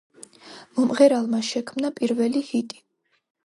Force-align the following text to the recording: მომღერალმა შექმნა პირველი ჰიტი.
მომღერალმა 0.77 1.43
შექმნა 1.51 1.95
პირველი 2.03 2.45
ჰიტი. 2.51 2.85